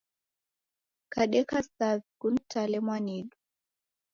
[1.09, 3.37] Kadeka savi kunitale mwanidu